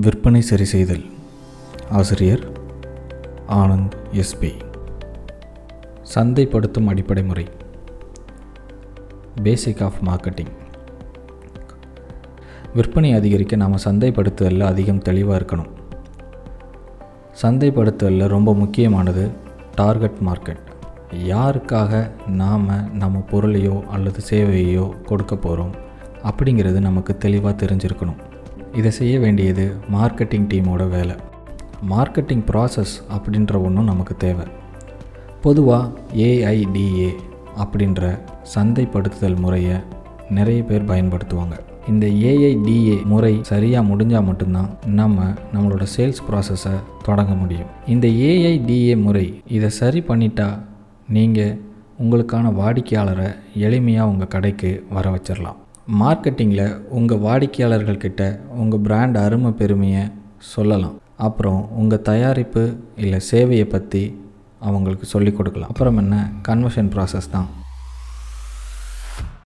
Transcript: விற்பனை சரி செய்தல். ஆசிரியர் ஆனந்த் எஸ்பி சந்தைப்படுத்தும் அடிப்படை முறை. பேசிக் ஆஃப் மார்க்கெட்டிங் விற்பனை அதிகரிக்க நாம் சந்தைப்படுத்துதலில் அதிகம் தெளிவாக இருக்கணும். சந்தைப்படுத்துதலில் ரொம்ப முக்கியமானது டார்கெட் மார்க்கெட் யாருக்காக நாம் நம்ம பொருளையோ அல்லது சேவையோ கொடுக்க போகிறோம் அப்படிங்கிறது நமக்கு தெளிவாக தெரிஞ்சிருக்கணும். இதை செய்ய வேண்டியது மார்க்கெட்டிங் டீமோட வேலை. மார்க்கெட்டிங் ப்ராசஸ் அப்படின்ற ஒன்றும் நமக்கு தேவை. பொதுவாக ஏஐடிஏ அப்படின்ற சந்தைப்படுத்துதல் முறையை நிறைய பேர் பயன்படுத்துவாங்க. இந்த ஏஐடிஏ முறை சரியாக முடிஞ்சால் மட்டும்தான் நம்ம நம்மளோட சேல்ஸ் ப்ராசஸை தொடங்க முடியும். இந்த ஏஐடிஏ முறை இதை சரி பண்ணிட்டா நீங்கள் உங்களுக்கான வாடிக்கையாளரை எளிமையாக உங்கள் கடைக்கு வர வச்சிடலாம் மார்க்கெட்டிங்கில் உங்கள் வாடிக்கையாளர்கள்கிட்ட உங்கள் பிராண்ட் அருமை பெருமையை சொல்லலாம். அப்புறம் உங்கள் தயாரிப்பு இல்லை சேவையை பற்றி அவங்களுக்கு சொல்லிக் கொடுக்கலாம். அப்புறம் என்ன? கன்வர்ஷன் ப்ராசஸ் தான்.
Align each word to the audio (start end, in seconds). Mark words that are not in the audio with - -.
விற்பனை 0.00 0.40
சரி 0.40 0.64
செய்தல். 0.64 1.04
ஆசிரியர் 1.90 2.42
ஆனந்த் 3.48 3.94
எஸ்பி 4.12 4.50
சந்தைப்படுத்தும் 6.14 6.86
அடிப்படை 6.86 7.22
முறை. 7.22 7.44
பேசிக் 9.42 9.82
ஆஃப் 9.82 9.98
மார்க்கெட்டிங் 10.04 10.52
விற்பனை 12.74 13.12
அதிகரிக்க 13.12 13.56
நாம் 13.56 13.84
சந்தைப்படுத்துதலில் 13.84 14.68
அதிகம் 14.72 15.02
தெளிவாக 15.08 15.38
இருக்கணும். 15.40 15.70
சந்தைப்படுத்துதலில் 17.42 18.28
ரொம்ப 18.28 18.54
முக்கியமானது 18.54 19.30
டார்கெட் 19.74 20.20
மார்க்கெட் 20.26 20.62
யாருக்காக 21.12 22.10
நாம் 22.26 22.92
நம்ம 22.92 23.24
பொருளையோ 23.30 23.82
அல்லது 23.86 24.20
சேவையோ 24.30 24.94
கொடுக்க 25.04 25.36
போகிறோம் 25.36 25.74
அப்படிங்கிறது 26.22 26.80
நமக்கு 26.80 27.16
தெளிவாக 27.16 27.66
தெரிஞ்சிருக்கணும். 27.66 28.25
இதை 28.78 28.90
செய்ய 28.90 29.18
வேண்டியது 29.18 29.64
மார்க்கெட்டிங் 29.94 30.46
டீமோட 30.52 30.88
வேலை. 30.88 31.14
மார்க்கெட்டிங் 31.92 32.42
ப்ராசஸ் 32.50 32.94
அப்படின்ற 33.16 33.52
ஒன்றும் 33.66 33.90
நமக்கு 33.92 34.16
தேவை. 34.16 34.46
பொதுவாக 35.44 35.92
ஏஐடிஏ 36.26 37.10
அப்படின்ற 37.62 38.02
சந்தைப்படுத்துதல் 38.54 39.38
முறையை 39.44 39.76
நிறைய 40.30 40.62
பேர் 40.62 40.88
பயன்படுத்துவாங்க. 40.90 41.56
இந்த 41.88 42.06
ஏஐடிஏ 42.06 42.96
முறை 43.04 43.34
சரியாக 43.42 43.88
முடிஞ்சால் 43.90 44.26
மட்டும்தான் 44.28 44.70
நம்ம 45.00 45.26
நம்மளோட 45.54 45.86
சேல்ஸ் 45.96 46.24
ப்ராசஸை 46.28 46.74
தொடங்க 47.02 47.34
முடியும். 47.34 47.70
இந்த 47.86 48.06
ஏஐடிஏ 48.06 48.96
முறை 49.02 49.26
இதை 49.58 49.70
சரி 49.80 50.02
பண்ணிட்டா 50.08 50.48
நீங்கள் 51.08 51.54
உங்களுக்கான 52.02 52.46
வாடிக்கையாளரை 52.60 53.28
எளிமையாக 53.66 54.10
உங்கள் 54.12 54.34
கடைக்கு 54.34 54.72
வர 54.90 55.10
வச்சிடலாம் 55.10 55.60
மார்க்கெட்டிங்கில் 55.92 56.80
உங்கள் 56.88 57.18
வாடிக்கையாளர்கள்கிட்ட 57.18 58.38
உங்கள் 58.48 58.78
பிராண்ட் 58.78 59.16
அருமை 59.16 59.50
பெருமையை 59.50 60.02
சொல்லலாம். 60.38 60.98
அப்புறம் 61.16 61.68
உங்கள் 61.70 62.02
தயாரிப்பு 62.02 62.76
இல்லை 62.96 63.20
சேவையை 63.30 63.64
பற்றி 63.64 64.20
அவங்களுக்கு 64.60 65.06
சொல்லிக் 65.06 65.36
கொடுக்கலாம். 65.36 65.68
அப்புறம் 65.68 65.96
என்ன? 65.96 66.30
கன்வர்ஷன் 66.48 66.90
ப்ராசஸ் 66.94 67.30
தான். 67.30 67.46